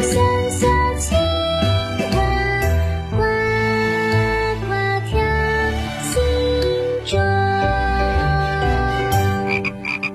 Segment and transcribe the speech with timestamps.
[0.00, 0.18] 小
[0.98, 1.16] 青
[2.10, 2.16] 蛙，
[3.10, 3.16] 呱
[4.66, 4.68] 呱
[5.06, 5.16] 跳，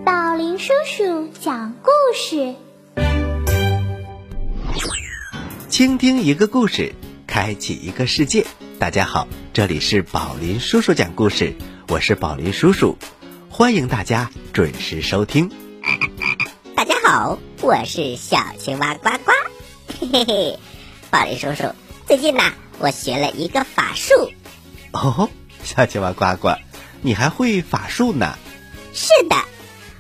[0.06, 2.54] 宝林叔叔讲故事，
[5.68, 6.94] 倾听一个故事，
[7.26, 8.46] 开启一个世界。
[8.78, 11.56] 大家好，这里是宝林叔叔讲故事，
[11.88, 13.00] 我是宝林叔叔，
[13.50, 15.50] 欢迎大家准时收听。
[16.76, 19.32] 大家好，我是小青蛙呱呱。
[20.02, 20.60] 嘿嘿嘿，
[21.12, 21.76] 暴力叔叔，
[22.08, 22.42] 最近呢，
[22.80, 24.32] 我学了一个法术。
[24.94, 25.30] 哦，
[25.64, 26.56] 小青蛙呱呱，
[27.04, 28.36] 你还会法术呢？
[28.96, 29.36] 是的，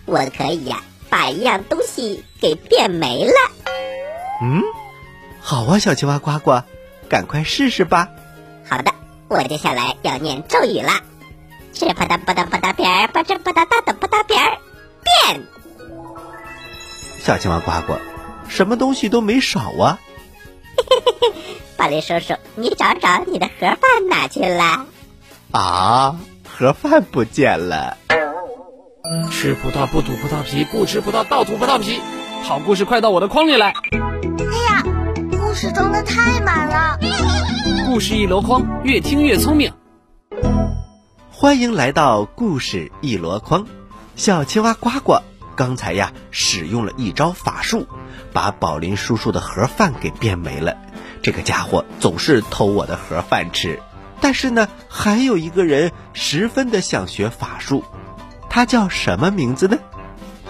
[0.06, 3.34] 我可以呀，把一样东西给变没了。
[4.42, 4.64] 嗯。
[5.40, 6.64] 好啊，小青蛙呱呱，
[7.08, 8.10] 赶快试试吧。
[8.68, 8.92] 好的，
[9.28, 10.94] 我接下来要念咒语了。
[11.74, 14.58] 吃不哒不哒不哒边儿，不吃不哒哒的啪嗒边儿，
[15.04, 15.44] 变。
[17.20, 18.00] 小青蛙呱呱，
[18.52, 19.98] 什么东西都没少啊。
[20.76, 24.86] 嘿嘿嘿嘿，宝林叔叔，你找找你的盒饭哪去了？
[25.52, 27.98] 啊，盒饭不见了。
[29.32, 32.02] 吃葡萄不吐葡萄皮，不吃葡萄倒吐葡萄皮。
[32.44, 33.70] 好故事快到我的筐里来。
[33.70, 34.84] 哎呀
[35.32, 37.00] 故事装的太满了，
[37.88, 39.72] 故事一箩筐，越听越聪明。
[41.32, 43.66] 欢迎来到故事一箩筐。
[44.18, 45.20] 小青蛙呱呱
[45.56, 47.88] 刚才呀，使用了一招法术，
[48.34, 50.78] 把宝林叔叔的盒饭给变没了。
[51.22, 53.80] 这个家伙总是偷我的盒饭吃。
[54.20, 57.84] 但是呢，还有一个人十分的想学法术，
[58.50, 59.78] 他叫什么名字呢？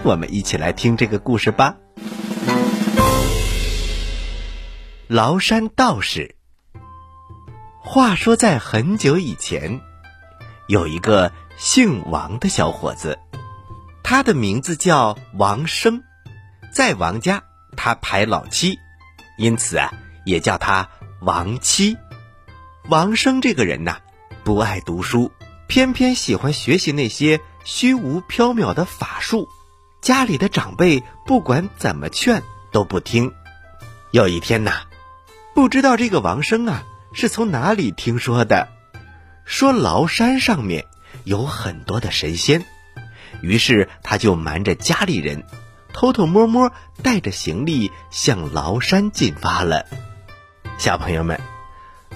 [0.02, 1.76] 我们一起来听这个故事吧。
[5.08, 6.36] 崂山道士。
[7.80, 9.80] 话说，在很久以前，
[10.68, 13.18] 有一个姓王的小伙子，
[14.02, 16.02] 他的名字叫王生，
[16.72, 17.42] 在王家
[17.76, 18.78] 他排老七，
[19.38, 19.92] 因此啊，
[20.24, 20.88] 也叫他
[21.20, 21.96] 王七。
[22.88, 23.98] 王生这个人呐，
[24.44, 25.32] 不爱读书，
[25.66, 29.48] 偏偏喜欢学习那些虚无缥缈的法术，
[30.00, 33.32] 家里的长辈不管怎么劝都不听。
[34.10, 34.82] 有一天呐。
[35.54, 38.68] 不知道这个王生啊是从哪里听说的，
[39.44, 40.86] 说崂山上面
[41.24, 42.64] 有很多的神仙，
[43.42, 45.44] 于是他就瞒着家里人，
[45.92, 46.72] 偷偷摸摸
[47.02, 49.86] 带着行李向崂山进发了。
[50.78, 51.40] 小朋友们，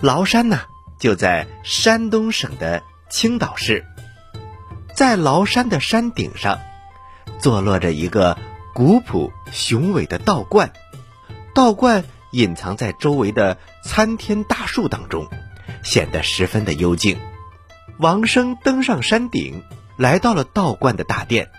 [0.00, 0.60] 崂山呢
[0.98, 3.84] 就在山东省的青岛市，
[4.94, 6.58] 在崂山的山顶上，
[7.38, 8.36] 坐落着一个
[8.74, 10.72] 古朴雄伟的道观，
[11.54, 12.04] 道观。
[12.32, 15.26] 隐藏在周围的参天大树当中，
[15.82, 17.18] 显得十分的幽静。
[17.98, 19.62] 王生登上山顶，
[19.96, 21.50] 来到了道观的大殿，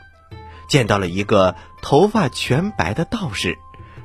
[0.67, 3.57] 见到了一个头发全白的道士，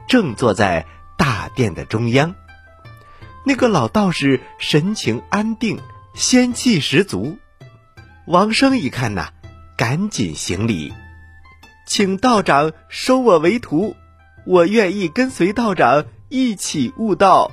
[0.08, 2.34] 正坐在大殿的中央。
[3.44, 5.80] 那个老道士神情安定，
[6.14, 7.38] 仙气十足。
[8.26, 9.30] 王生一看呐，
[9.76, 10.92] 赶紧行礼，
[11.86, 13.96] 请道长收我为徒，
[14.46, 16.04] 我愿意跟随道长。
[16.34, 17.50] 一起悟道，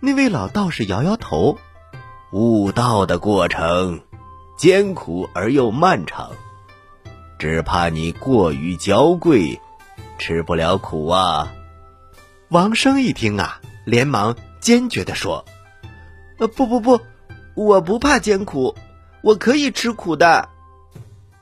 [0.00, 1.58] 那位老道士摇摇头，
[2.32, 4.00] 悟道的过程
[4.56, 6.30] 艰苦而又漫长，
[7.44, 9.60] 只怕你过于娇贵，
[10.16, 11.52] 吃不了苦啊。
[12.48, 15.44] 王生一听啊，连忙坚决的说
[16.40, 17.02] ：“呃，不不不，
[17.54, 18.74] 我不怕艰苦，
[19.20, 20.48] 我可以吃苦的。”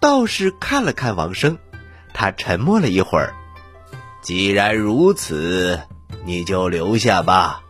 [0.00, 1.56] 道士看了看王生，
[2.12, 3.32] 他沉默了一会儿，
[4.22, 5.78] 既然如此。
[6.24, 7.62] 你就留下吧。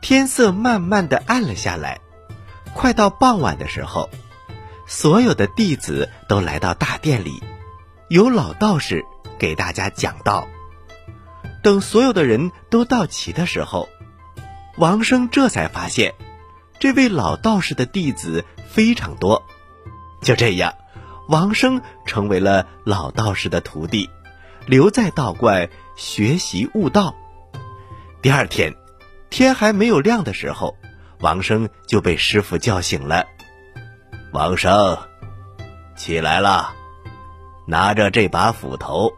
[0.00, 2.00] 天色慢慢的暗了下来，
[2.74, 4.08] 快到傍晚的时候，
[4.96, 7.42] 所有的弟子都来到大殿里，
[8.08, 9.04] 有老道士
[9.40, 10.46] 给大家讲道。
[11.64, 13.88] 等所有的人都到齐的时候，
[14.78, 16.14] 王生这才发现，
[16.78, 19.42] 这位老道士的弟子非常多。
[20.22, 20.72] 就这样，
[21.28, 24.08] 王生成为了老道士的徒弟，
[24.64, 27.16] 留在道观学习悟道。
[28.22, 28.72] 第二天，
[29.28, 30.76] 天还没有亮的时候，
[31.18, 33.26] 王生就被师傅叫醒了。
[34.34, 34.98] 王生，
[35.94, 36.74] 起来了，
[37.68, 39.12] 拿着这把斧头，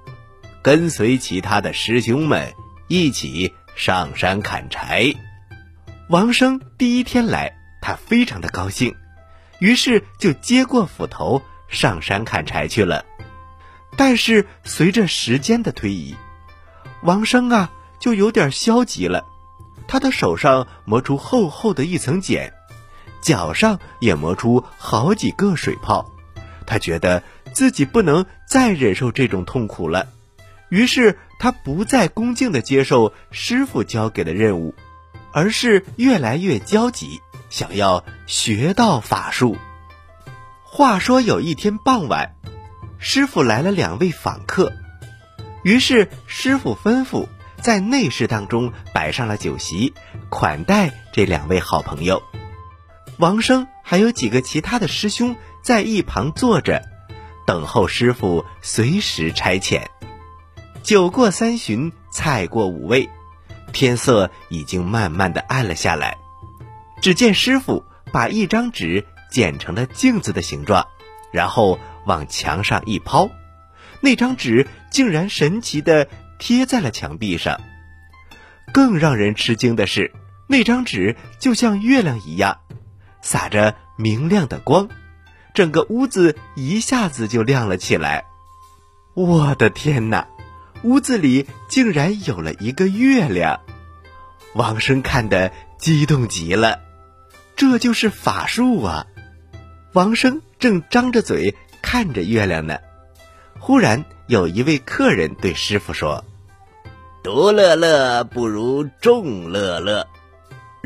[0.60, 2.52] 跟随其他的师兄们
[2.86, 5.14] 一起上山砍柴。
[6.10, 8.94] 王生第一天来，他非常的高兴，
[9.58, 13.02] 于是就接过斧头上山砍柴去了。
[13.96, 16.14] 但是随着时间的推移，
[17.02, 17.70] 王生啊。
[17.98, 19.24] 就有点消极了，
[19.88, 22.52] 他的手上磨出厚厚的一层茧，
[23.26, 26.12] 脚上也磨出好几个水泡，
[26.64, 30.06] 他觉得自己不能再忍受这种痛苦了，
[30.68, 34.76] 于是他不再恭敬的接受师傅交给的任务，
[35.32, 37.20] 而是越来越焦急，
[37.50, 39.56] 想要学到法术。
[40.62, 42.36] 话说有一天傍晚，
[43.00, 44.72] 师傅来了两位访客，
[45.64, 47.26] 于是师傅吩咐。
[47.60, 49.92] 在内室当中摆上了酒席，
[50.28, 52.22] 款待这两位好朋友。
[53.18, 56.82] 王生还有几个其他的师兄在一旁坐着，
[57.46, 59.86] 等候师傅随时差遣。
[60.82, 63.08] 酒过三巡，菜过五味，
[63.72, 66.18] 天色已经慢慢的暗了下来。
[67.00, 70.86] 只见师傅把一张纸剪成了镜子的形状，
[71.32, 73.30] 然后往墙上一抛，
[74.00, 76.06] 那张纸竟然神奇的
[76.38, 77.60] 贴在了墙壁上。
[78.72, 80.12] 更让人吃惊的是，
[80.46, 82.58] 那张纸就像月亮一样。
[83.26, 84.88] 洒着明亮的光，
[85.52, 88.24] 整个屋子一下子就亮了起来。
[89.14, 90.28] 我的天哪，
[90.84, 93.58] 屋子里竟然有了一个月亮！
[94.54, 96.78] 王生看得激动极了，
[97.56, 99.06] 这就是法术啊！
[99.92, 102.78] 王生正张着嘴看着月亮呢，
[103.58, 106.24] 忽然有一位客人对师傅说
[107.24, 110.06] ：“独乐乐不如众乐乐。”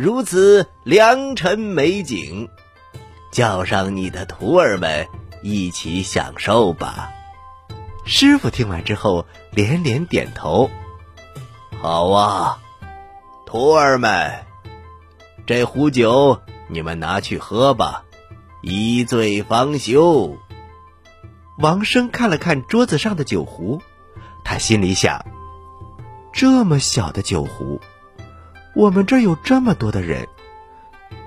[0.00, 2.48] 如此良辰美景，
[3.30, 5.06] 叫上你的徒儿们
[5.42, 7.10] 一起享受吧。
[8.06, 10.70] 师傅听完之后连连点头
[11.82, 12.58] ：“好啊，
[13.44, 14.46] 徒儿们，
[15.44, 18.04] 这壶酒你们拿去喝吧，
[18.62, 20.38] 一醉方休。”
[21.60, 23.82] 王生看了看桌子上的酒壶，
[24.46, 25.22] 他心里想：
[26.32, 27.82] 这么小的酒壶。
[28.74, 30.26] 我们这儿有这么多的人，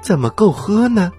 [0.01, 1.11] 怎么够喝呢？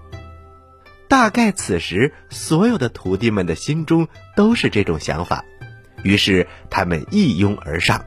[1.07, 5.45] 大概此时所有的徒弟们的心中都是这种想法，
[6.03, 8.05] 于是他们一拥而上，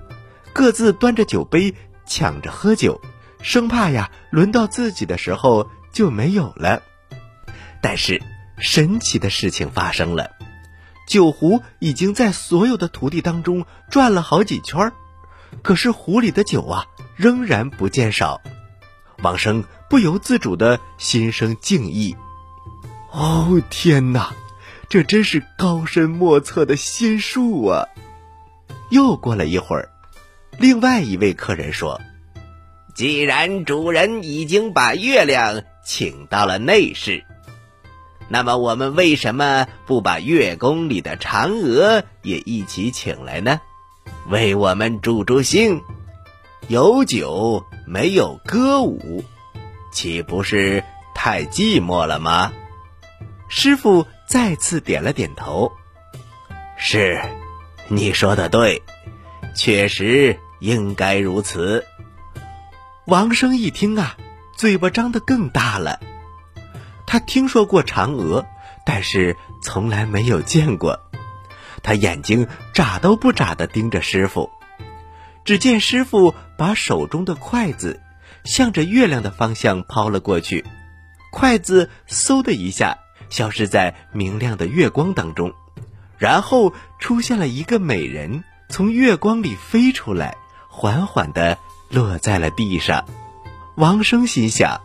[0.53, 1.75] 各自端着酒杯
[2.06, 3.00] 抢着喝酒，
[3.41, 6.82] 生怕呀轮到自己的时候就没有了。
[7.81, 8.20] 但是
[8.59, 10.32] 神奇的事情发生了，
[11.06, 14.93] 酒壶已经在所有的徒弟当中转了好几圈儿。
[15.62, 16.87] 可是壶里的酒啊，
[17.19, 18.41] 仍然不见少。
[19.23, 22.17] 王生不由自主的心生敬意。
[23.11, 24.32] 哦天哪，
[24.88, 27.88] 这真是高深莫测的仙术啊！
[28.91, 29.91] 又过了一会儿，
[30.59, 32.00] 另外一位客人说
[32.94, 37.25] ：“既然主人已经把月亮请到了内室，
[38.29, 43.61] 那么我们为什么不把月宫里的嫦娥也一起请来呢？”
[44.31, 45.82] 为我们助助兴，
[46.69, 49.25] 有酒没有歌舞，
[49.91, 50.84] 岂不是
[51.15, 52.53] 太寂寞了吗？
[53.48, 55.72] 师傅再次点了点头。
[56.77, 57.22] 是，
[57.89, 58.82] 你说的对，
[59.56, 61.87] 确实应该如此。
[63.06, 64.19] 王生一听啊，
[64.55, 65.98] 嘴巴张得更大了。
[67.06, 68.44] 他听说过嫦娥，
[68.84, 71.01] 但是从来没有见过。
[71.82, 74.51] 他眼睛眨都不眨的盯着师傅，
[75.48, 78.02] 只见师傅把手中的筷子
[78.44, 80.62] 向着月亮的方向抛了过去，
[81.32, 82.98] 筷子嗖的一下
[83.31, 85.55] 消失在明亮的月光当中，
[86.19, 90.36] 然后出现了一个美人从月光里飞出来，
[90.69, 91.56] 缓缓的
[91.88, 93.06] 落在了地上。
[93.74, 94.82] 王生心想，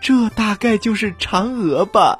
[0.00, 2.18] 这大概就是嫦娥吧？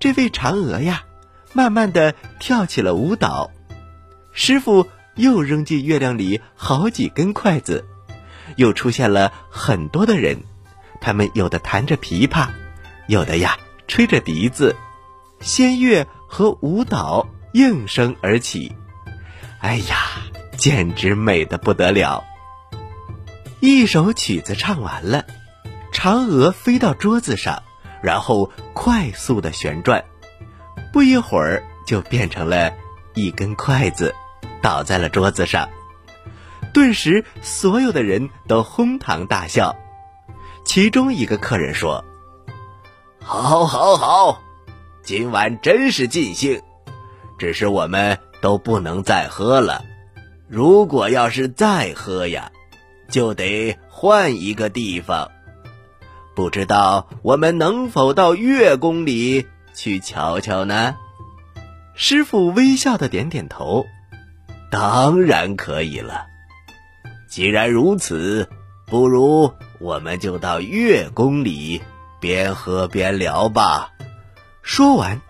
[0.00, 1.04] 这位嫦娥呀。
[1.52, 3.52] 慢慢的跳起了舞蹈，
[4.32, 4.88] 师傅
[5.18, 7.84] 又扔进月亮里好几根筷子，
[8.56, 10.38] 又出现了很多的人，
[11.00, 12.48] 他们有的弹着琵琶，
[13.08, 14.74] 有的呀吹着笛子，
[15.40, 18.72] 仙乐和舞蹈应声而起，
[19.60, 19.96] 哎呀，
[20.56, 22.24] 简直美的不得了。
[23.60, 25.24] 一首曲子唱完了，
[25.92, 27.62] 嫦娥飞到桌子上，
[28.02, 30.04] 然后快速的旋转。
[30.92, 32.72] 不一会儿，就变成了
[33.14, 34.14] 一根筷子，
[34.62, 35.68] 倒在了桌子上。
[36.74, 39.76] 顿时，所有的人都哄堂大笑。
[40.64, 42.04] 其中一个客人说
[43.24, 44.42] ：“好，好，好，
[45.02, 46.60] 今晚真是尽兴。
[47.38, 49.84] 只是我们都不能再喝了。
[50.48, 52.50] 如果要是再喝呀，
[53.08, 55.30] 就得换一个地方。
[56.34, 60.96] 不知道我们能否到月宫里？”去瞧瞧呢，
[61.94, 63.86] 师傅微笑的点点头，
[64.70, 66.26] 当然可以了。
[67.28, 68.48] 既然如此，
[68.86, 71.82] 不如我们就到月宫里
[72.20, 73.92] 边喝边聊吧。
[74.62, 75.20] 说完，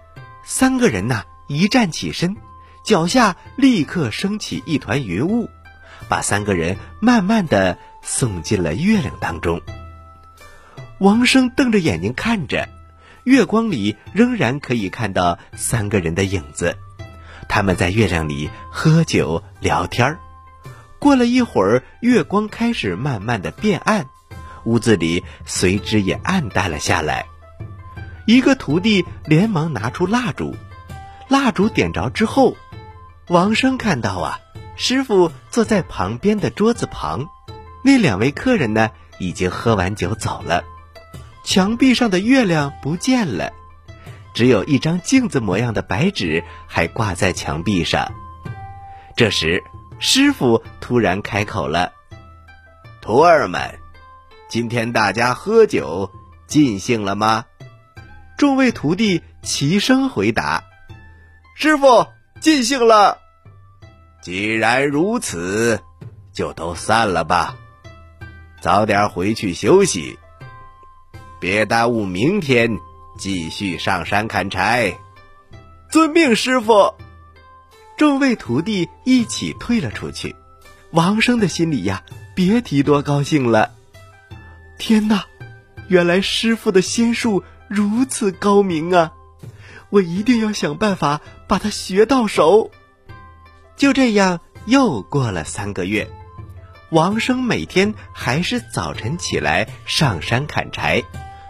[0.45, 2.37] 三个人呐一站起身，
[2.85, 5.49] 脚下立刻升起一团云雾，
[6.09, 9.61] 把三个人慢慢的送进了月亮当中。
[10.99, 12.69] 王生瞪着眼睛看着。
[13.25, 16.79] 月光里仍然可以看到三个人的影子，
[17.49, 20.21] 他们在月亮里喝酒聊天儿。
[20.99, 24.07] 过了一会儿，月光开始慢慢的变暗，
[24.65, 27.27] 屋子里随之也暗淡了下来。
[28.27, 30.55] 一个徒弟连忙拿出蜡烛，
[31.29, 32.57] 蜡烛点着之后，
[33.29, 34.41] 王生看到啊，
[34.77, 37.29] 师傅坐在旁边的桌子旁，
[37.83, 40.63] 那两位客人呢，已经喝完酒走了。
[41.45, 43.53] 墙壁上的月亮不见了，
[44.35, 48.13] 只有一张镜子模样的白纸还挂在墙壁上。
[49.17, 49.63] 这时，
[49.99, 51.93] 师傅突然开口了
[53.03, 53.79] ：“徒儿们，
[54.49, 56.11] 今天大家喝酒
[56.47, 57.45] 尽兴了吗？”
[58.39, 60.63] 众位徒弟齐声回答
[61.57, 62.07] ：“师傅，
[62.41, 63.19] 尽兴了。”
[64.23, 65.81] 既然如此，
[66.33, 67.57] 就都散了吧，
[68.61, 70.19] 早点回去休息，
[71.41, 72.79] 别耽误明天
[73.19, 74.97] 继续上山砍柴。
[75.91, 76.95] 遵命，师傅。
[77.99, 80.35] 众位徒弟一起退了出去。
[80.93, 83.75] 王生的心里呀，别提多高兴了。
[84.79, 85.27] 天哪，
[85.89, 87.45] 原来师傅的仙术。
[87.69, 89.13] 如此高明啊！
[89.91, 92.71] 我一定要想办法把它学到手。
[93.77, 96.09] 就这样，又过了三个月，
[96.91, 101.03] 王生每天还是早晨起来上山砍柴，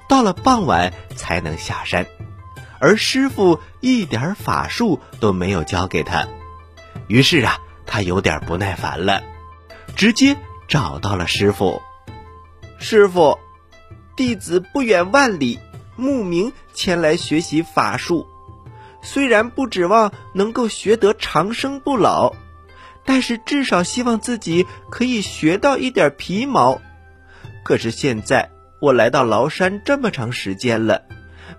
[0.09, 2.07] 到了傍晚才能下山，
[2.81, 6.27] 而师傅一点法术都没有教给他。
[7.07, 9.23] 于是啊，他有点不耐烦了，
[9.95, 10.37] 直接
[10.67, 11.83] 找到了师傅。
[12.79, 13.38] 师傅，
[14.17, 15.59] 弟子不远万里。
[16.00, 18.29] 慕名前来学习法术，
[19.03, 22.37] 虽然不指望能够学得长生不老，
[23.05, 26.81] 但是至少希望自己可以学到一点皮毛。
[27.65, 28.49] 可是现在
[28.80, 31.02] 我来到崂山这么长时间了，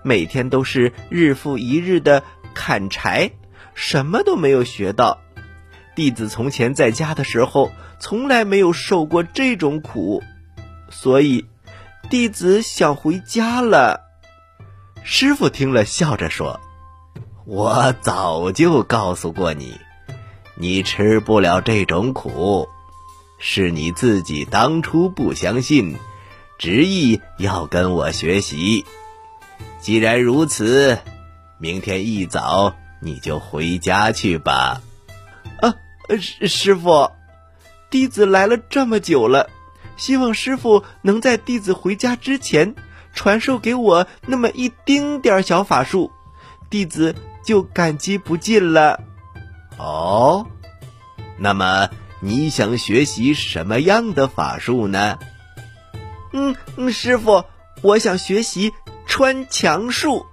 [0.04, 2.24] 每天都是日复一日的
[2.54, 3.32] 砍柴，
[3.74, 5.20] 什么都没有学到。
[5.96, 10.24] 弟子从前在家的时候，从来没有受过这种苦，
[10.90, 11.46] 所以
[12.10, 14.02] 弟子想回家了。
[15.04, 16.62] 师傅听了，笑着说
[17.46, 19.76] ：“我早就告诉过你，
[20.56, 22.70] 你吃不了这种苦，
[23.40, 25.98] 是你自己当初不相信，
[26.60, 28.86] 执意要跟我学习。
[29.80, 31.00] 既然如此，
[31.58, 34.82] 明天一早你就回家去吧。”
[35.62, 35.74] 啊，
[36.20, 37.10] 师师傅，
[37.90, 39.50] 弟子来了这么久了，
[39.96, 42.76] 希望师傅能在弟子回家之前。
[43.12, 46.12] 传授给我那么一丁点儿小法术，
[46.70, 49.02] 弟子就感激不尽了。
[49.78, 50.46] 哦，
[51.38, 51.90] 那么
[52.22, 55.18] 你想学习什么样的法术呢？
[56.32, 57.46] 嗯嗯，师傅，
[57.82, 58.74] 我想学习
[59.06, 60.26] 穿墙术，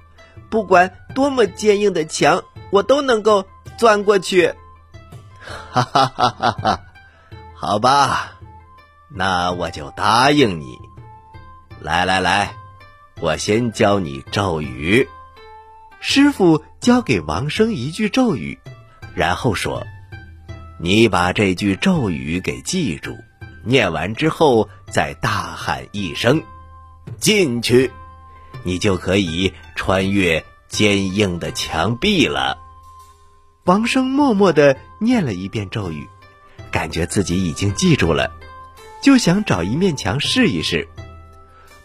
[0.50, 3.46] 不管多么坚硬的墙，我都能够
[3.78, 4.54] 钻过去。
[5.70, 6.80] 哈哈哈哈哈！
[7.54, 8.38] 好吧，
[9.08, 10.78] 那我就答应你。
[11.80, 12.54] 来来来。
[13.18, 15.08] 我先教你咒语，
[16.00, 18.58] 师傅教给王生一句咒语，
[19.14, 19.86] 然后说
[20.78, 23.16] ：“你把这句咒语给记住，
[23.64, 26.42] 念完之后再大喊一声
[27.20, 27.90] ‘进去’，
[28.64, 32.56] 你就可以穿越坚硬的墙壁了。”
[33.64, 36.08] 王生默默的念了一遍咒语，
[36.70, 38.32] 感觉自己已经记住了，
[39.02, 40.88] 就想找一面墙试一试。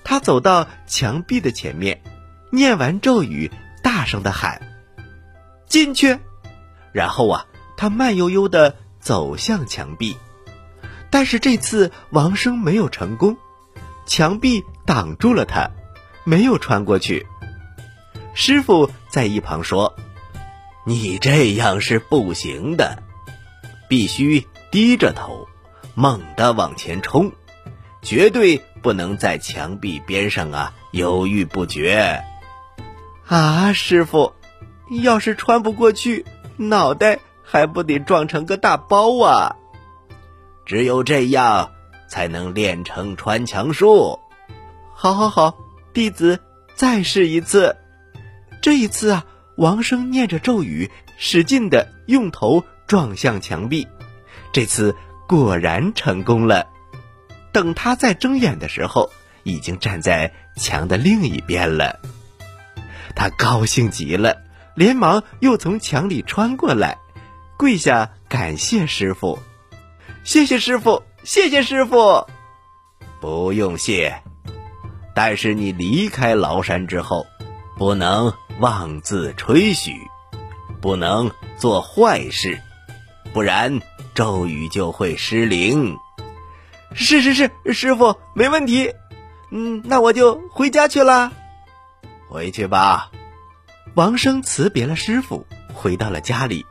[0.06, 2.02] 他走到墙壁的前面，
[2.50, 3.52] 念完咒语，
[3.84, 4.62] 大声的喊
[5.68, 6.18] ：“进去！”
[6.96, 10.16] 然后啊，他慢悠悠的走向墙壁。
[11.12, 13.38] 但是这次王生没有成功，
[14.08, 15.70] 墙壁挡住了他，
[16.24, 17.28] 没有穿过去。
[18.34, 19.96] 师傅在一旁说
[20.88, 23.04] ：“你这样是不行的，
[23.88, 25.48] 必须低着头，
[25.94, 27.32] 猛地往前冲，
[28.02, 32.24] 绝对。”不能在墙壁边上啊犹豫不决，
[33.28, 34.34] 啊，师傅，
[35.04, 36.26] 要是穿不过去，
[36.58, 39.56] 脑袋还不得撞成个大包啊！
[40.72, 41.74] 只有这样
[42.08, 44.18] 才能练成穿墙术。
[44.96, 45.58] 好，好，好，
[45.92, 46.40] 弟子
[46.76, 47.76] 再试一次。
[48.62, 49.26] 这一次啊，
[49.58, 53.86] 王生念着咒语，使劲的用头撞向墙壁，
[54.54, 54.96] 这次
[55.28, 56.66] 果然成功了。
[57.52, 59.12] 等他再睁眼的时候，
[59.44, 62.00] 已经站在墙的另一边了。
[63.14, 64.38] 他高兴极了，
[64.74, 66.98] 连忙又从墙里穿过来，
[67.58, 69.38] 跪下感谢师傅
[70.24, 72.28] ：“谢谢师傅，谢谢师傅。”
[73.20, 74.22] 不用谢，
[75.16, 77.28] 但是你离开崂山之后，
[77.78, 79.96] 不能妄自吹嘘，
[80.82, 82.60] 不能做坏事，
[83.34, 83.80] 不然
[84.16, 85.98] 咒语就会失灵。
[86.94, 88.94] 是是是，师傅没问题。
[89.52, 91.32] 嗯，那我就回家去了。
[92.28, 93.12] 回去吧。
[93.94, 96.66] 王生辞别了师傅，回到了家里。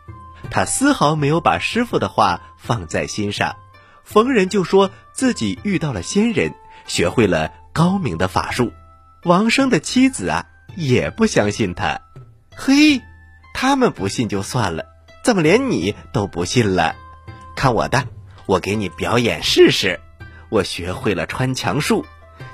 [0.50, 3.56] 他丝毫没有把师傅的话放在心上，
[4.04, 6.54] 逢人就说自己遇到了仙人，
[6.86, 8.72] 学会了高明的法术。
[9.24, 12.00] 王生的妻子啊，也不相信他。
[12.56, 13.00] 嘿，
[13.54, 14.84] 他们不信就算了，
[15.22, 16.96] 怎么连你都不信了？
[17.54, 18.08] 看我的，
[18.46, 20.00] 我给你表演试试。
[20.48, 22.04] 我学会了穿墙术，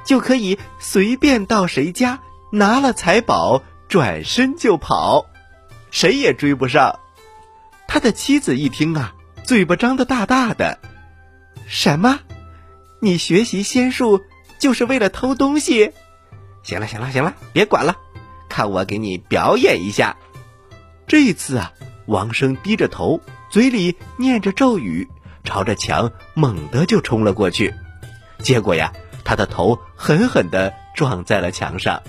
[0.05, 2.19] 就可以随便到谁家
[2.53, 5.25] 拿了财宝，转身就跑，
[5.91, 6.99] 谁也追不上。
[7.88, 9.14] 他的妻子一听啊，
[9.45, 10.78] 嘴巴张得大大的。
[11.66, 12.21] 什么？
[13.00, 14.23] 你学习仙术
[14.59, 15.93] 就是为了偷东西？
[16.62, 17.97] 行了，行了，行了，别管了，
[18.49, 20.16] 看我给你表演一下。
[21.07, 21.73] 这一次啊，
[22.07, 25.09] 王生低着头，嘴里念着咒语，
[25.45, 27.75] 朝着墙猛地就冲了过去。
[28.38, 28.93] 结果呀，
[29.25, 32.03] 他的头狠狠地撞在了墙上，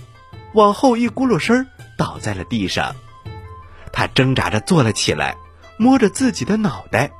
[0.54, 2.96] 往后一咕噜声倒在了地上。
[3.92, 5.38] 他挣扎着坐了起来，
[5.78, 7.12] 摸着自己的脑袋，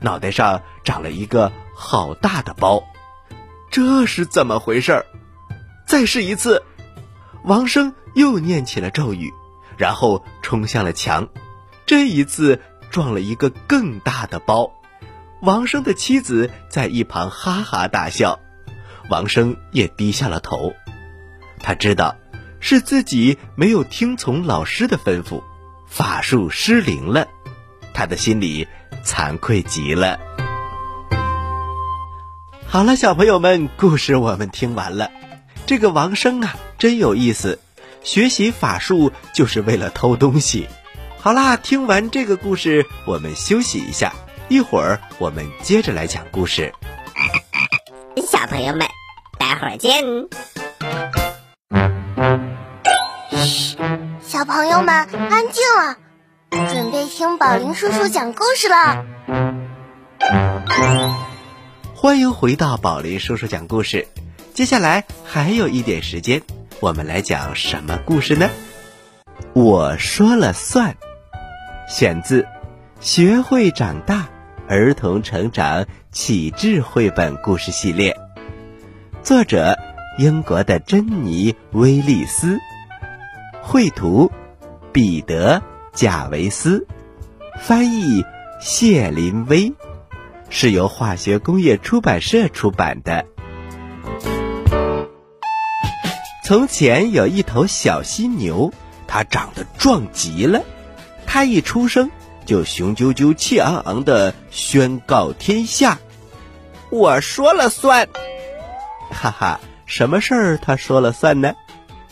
[0.00, 2.82] 脑袋上长了一个好大的包。
[3.70, 5.04] 这是怎么回事？
[5.86, 6.62] 再试一次。
[7.44, 9.32] 王生又念起了咒语，
[9.76, 11.28] 然后冲向了墙，
[11.86, 14.72] 这一次撞了一个更大的包。
[15.42, 18.40] 王生的妻子在一旁哈哈大笑。
[19.10, 20.72] 王生也低下了头，
[21.58, 22.16] 他知道
[22.60, 25.42] 是自己没有听从老师的吩咐，
[25.86, 27.28] 法术失灵了，
[27.94, 28.68] 他的心里
[29.04, 30.18] 惭愧极了。
[32.66, 35.10] 好了，小朋友们，故事我们听完了。
[35.64, 37.60] 这个王生啊，真有意思，
[38.02, 40.68] 学习法术就是为了偷东西。
[41.18, 44.12] 好啦，听完这个故事，我们休息一下，
[44.48, 46.74] 一会儿我们接着来讲故事。
[48.26, 48.86] 小朋友们，
[49.38, 50.04] 待会儿见。
[53.30, 53.76] 嘘，
[54.20, 55.96] 小朋友们安静了，
[56.68, 59.04] 准备听宝林叔叔讲故事了。
[61.94, 64.08] 欢迎回到宝林叔叔讲故事。
[64.52, 66.42] 接下来还有一点时间，
[66.80, 68.48] 我们来讲什么故事呢？
[69.52, 70.96] 我说了算，
[71.88, 72.42] 选自
[73.00, 74.28] 《学会长大
[74.68, 78.12] 儿童成长启智绘本故事系列》，
[79.22, 79.78] 作者
[80.18, 82.58] 英国的珍妮·威利斯，
[83.60, 84.30] 绘图
[84.92, 85.58] 彼得·
[85.94, 86.88] 贾维斯，
[87.60, 88.24] 翻译
[88.60, 89.72] 谢林威，
[90.50, 93.24] 是由化学工业出版社出版的。
[96.44, 98.72] 从前有一头小犀牛，
[99.06, 100.62] 它长得壮极了。
[101.26, 102.10] 它一出生
[102.44, 106.00] 就雄赳赳、气昂昂的宣告天下
[106.90, 108.08] ：“我说了算！”
[109.10, 111.54] 哈哈，什么事儿他说了算呢？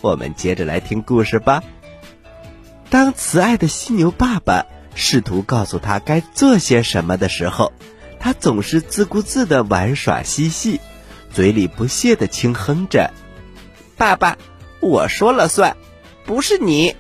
[0.01, 1.63] 我们接着来听故事吧。
[2.93, 7.73] 当慈爱的犀牛爸爸试图告诉他该做些什么的时候，
[8.21, 10.79] 他总是自顾自的玩耍嬉戏，
[11.31, 13.11] 嘴里不屑的轻哼着。
[13.97, 14.37] 爸爸，
[14.81, 15.79] 我说了算，
[16.27, 16.95] 不是你。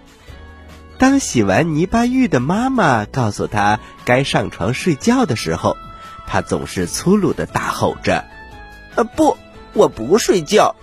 [0.97, 5.77] 当洗完泥巴浴的妈妈告诉他该上床睡觉的时候，
[6.27, 8.25] 他总是粗鲁的大吼着
[8.97, 9.37] ：“呃，不，
[9.75, 10.75] 我不睡觉，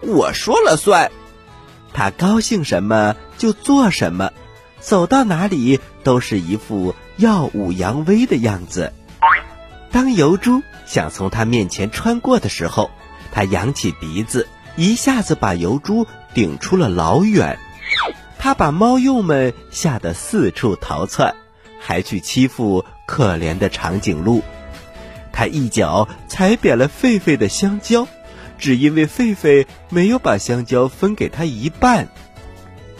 [0.00, 1.12] 我说了算。”
[1.92, 4.32] 他高兴什么就做什么，
[4.80, 8.92] 走到哪里都是一副耀武扬威的样子。
[9.90, 12.90] 当油猪想从他面前穿过的时候，
[13.32, 14.46] 他扬起鼻子。
[14.78, 17.58] 一下子把油猪顶出了老远，
[18.38, 21.34] 他把猫鼬们吓得四处逃窜，
[21.80, 24.42] 还去欺负可怜的长颈鹿。
[25.32, 28.06] 他一脚踩扁了狒狒的香蕉，
[28.58, 32.08] 只因为狒狒没有把香蕉分给他一半。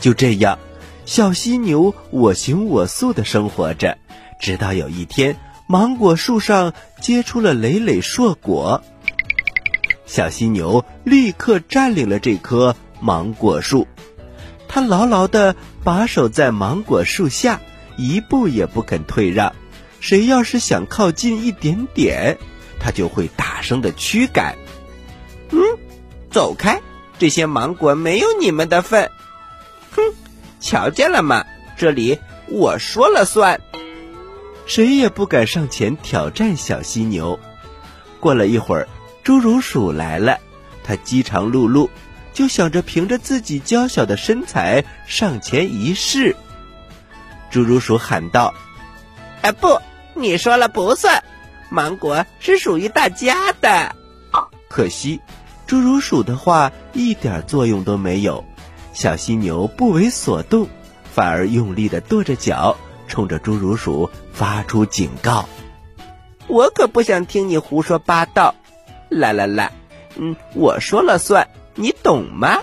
[0.01, 0.59] 就这样，
[1.07, 3.97] 小犀牛我行我素的生活着，
[4.41, 5.37] 直到有一天，
[5.69, 8.83] 芒果树上结出了累累硕果。
[10.05, 13.87] 小犀牛立刻占领了这棵芒果树，
[14.67, 17.61] 它牢牢地把守在芒果树下，
[17.97, 19.55] 一步也不肯退让。
[20.01, 22.37] 谁要是想靠近一点点，
[22.81, 24.57] 它就会大声的驱赶。
[25.51, 25.61] 嗯，
[26.33, 26.81] 走开！
[27.19, 29.11] 这些芒果没有你们的份。
[30.67, 31.47] 瞧见了吗？
[31.77, 33.61] 这里我说了算。
[34.67, 37.39] 谁也不敢上前挑战小犀牛。
[38.19, 38.89] 过了一会儿。
[39.25, 40.39] 侏儒鼠来了，
[40.85, 41.89] 它饥肠辘辘，
[42.33, 46.37] 就想着凭着自己娇小的身材上前一试。
[47.51, 48.55] 侏儒鼠喊道
[49.43, 49.81] ：“哎，不，
[50.15, 51.25] 你说了不算，
[51.71, 53.97] 芒果是属于大家的。
[54.69, 55.21] 可惜，
[55.67, 58.45] 侏儒鼠的话一点作用都没有。
[58.97, 60.69] 小犀牛不为所动，
[61.05, 65.47] 反而用力的跺着脚，冲着侏儒鼠发出警告
[66.49, 68.55] ：“我可不想听你胡说八道！
[69.11, 69.71] 来来来，
[70.17, 72.63] 嗯，我说了算，你懂吗？”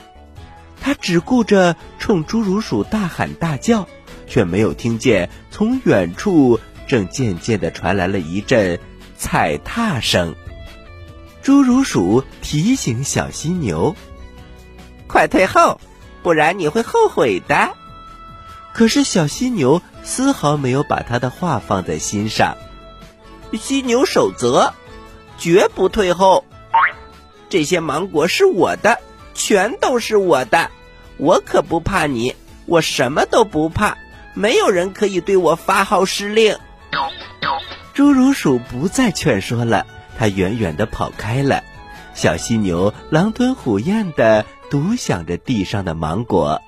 [0.81, 3.87] 他只顾着冲侏儒鼠大喊大叫，
[4.25, 8.79] 却没有听见从远处正渐渐的传来了一阵
[9.15, 10.33] 踩踏声。
[11.43, 13.95] 侏儒鼠提醒小犀牛
[15.05, 15.79] ：“快退后，
[16.23, 17.75] 不然你会后悔的。”
[18.73, 22.57] 可是小犀牛丝毫没有把他的话放在心上。
[23.53, 24.73] 犀牛守则：
[25.37, 26.43] 绝不退后。
[27.49, 28.97] 这些芒果是我的，
[29.35, 30.71] 全都是我的。
[31.17, 33.99] 我可不怕你，我什么都不怕，
[34.33, 36.57] 没有人可以对我发号施令。
[37.93, 39.85] 侏儒鼠不再劝说了。
[40.17, 41.63] 它远远的跑开了，
[42.15, 46.59] 小犀牛狼吞虎咽的独享着地上的芒果。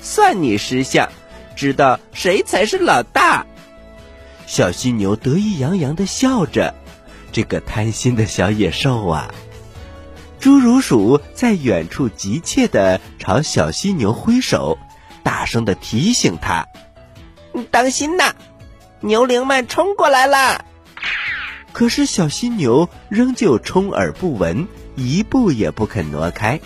[0.00, 1.10] 算你识相，
[1.54, 3.44] 知道谁才是老大。
[4.46, 6.74] 小犀牛得意洋洋的笑着，
[7.30, 9.34] 这个贪心的小野兽啊！
[10.40, 14.78] 侏儒鼠在远处急切的朝小犀牛挥手，
[15.22, 16.66] 大声的提醒他
[17.70, 18.32] ：“当心呐，
[19.00, 20.64] 牛灵们冲过来了！”
[21.74, 26.58] 可是小犀牛仍旧充耳不闻，一步也不肯挪开。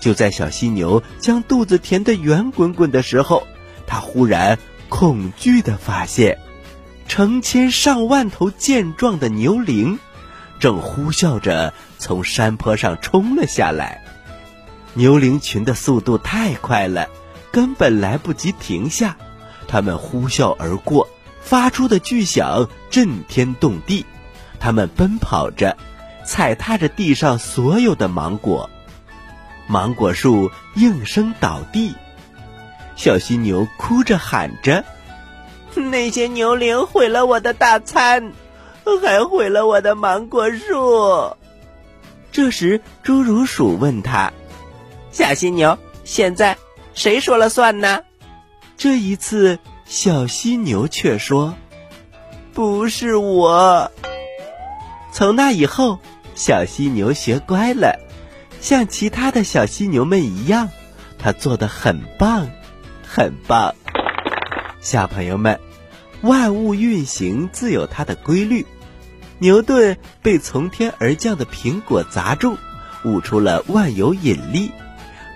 [0.00, 3.46] 就在小犀牛将肚子填得圆滚滚的时候，
[3.86, 4.58] 它忽然
[4.88, 6.38] 恐惧地发现，
[7.06, 9.98] 成千上万头健壮的牛羚
[10.58, 14.02] 正呼啸着从山坡上冲了下来。
[14.94, 17.08] 牛羚群的速度太快了，
[17.52, 19.16] 根本来不及停下，
[19.68, 21.08] 它们呼啸而过，
[21.40, 24.04] 发出的巨响震天动地。
[24.58, 25.76] 它们奔跑着，
[26.24, 28.68] 踩踏着地上所有的芒果，
[29.70, 31.94] 芒果树应声倒地。
[32.96, 34.84] 小犀牛哭着喊着
[35.76, 38.32] ：“那些牛铃毁了我的大餐，
[39.00, 41.36] 还毁了我的芒果树。”
[42.32, 44.32] 这时，侏儒鼠问他
[45.12, 46.58] ：“小犀牛，现在
[46.92, 48.02] 谁说了算呢？”
[48.76, 51.54] 这一次，小犀牛却说
[52.52, 53.92] ：“不是我。”
[55.12, 56.00] 从那以后，
[56.34, 58.00] 小犀牛学乖了，
[58.60, 60.68] 像其他的小犀牛们一样，
[61.18, 62.48] 它做的很棒，
[63.06, 63.74] 很棒。
[64.80, 65.58] 小朋友们，
[66.20, 68.66] 万物运行自有它的规律。
[69.38, 72.58] 牛顿被从天而降的苹果砸中，
[73.04, 74.70] 悟出了万有引力。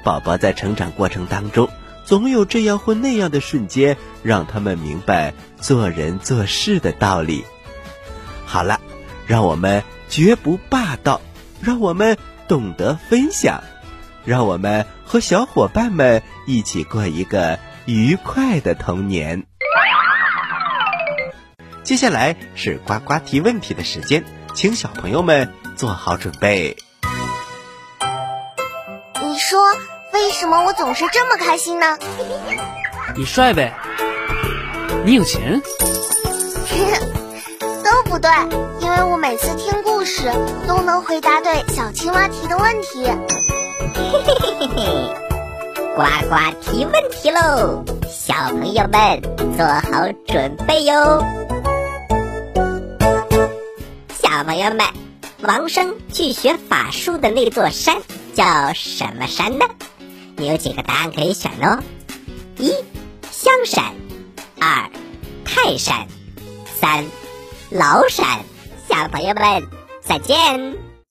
[0.05, 1.71] 宝宝在成长过程当中，
[2.05, 7.45] 总有这样或那样的瞬间，让他们明白做人做事的道理。
[8.45, 8.81] 好了。
[9.27, 11.23] 让我们绝不霸道，
[11.63, 13.63] 让我们懂得分享，
[14.25, 19.45] 让我们和小伙伴们一起过一个愉快的童年。
[21.83, 26.77] 接下来是呱呱提问题的时间，请小朋友们做好准备。
[29.23, 29.61] 你说
[30.13, 31.99] 为什么我总是这么开心呢？
[33.17, 33.75] 你帅呗，
[35.05, 35.61] 你有钱。
[38.25, 38.31] 对，
[38.81, 40.33] 因为我每次听故事
[40.67, 43.05] 都能回答对小青蛙提的问题。
[43.05, 45.15] 嘿嘿嘿嘿嘿，
[45.95, 49.21] 呱呱提问题喽，小朋友们
[49.59, 51.23] 做好准备哟。
[54.09, 54.87] 小朋友们，
[55.43, 57.99] 王生去学法术的那座山
[58.35, 59.67] 叫什么山呢？
[60.39, 61.79] 有几个答案可以选哦：
[62.57, 62.73] 一
[63.31, 63.93] 香山，
[64.59, 64.89] 二
[65.45, 66.07] 泰山，
[66.81, 67.05] 三。
[67.77, 68.25] 老闪，
[68.89, 69.69] 小朋友们
[70.01, 70.94] 再见。